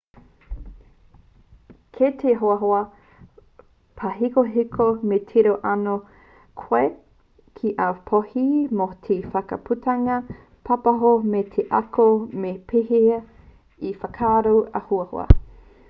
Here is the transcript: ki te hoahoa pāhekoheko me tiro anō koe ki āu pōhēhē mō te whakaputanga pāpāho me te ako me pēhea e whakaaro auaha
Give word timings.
ki 1.97 2.07
te 2.21 2.31
hoahoa 2.43 2.79
pāhekoheko 4.03 4.87
me 5.11 5.19
tiro 5.33 5.51
anō 5.73 5.93
koe 6.63 6.81
ki 7.61 7.75
āu 7.89 7.99
pōhēhē 8.13 8.47
mō 8.81 8.89
te 9.09 9.19
whakaputanga 9.35 10.17
pāpāho 10.71 11.13
me 11.35 11.43
te 11.53 11.67
ako 11.83 12.09
me 12.47 12.55
pēhea 12.73 13.21
e 13.93 13.95
whakaaro 14.03 14.57
auaha 14.83 15.31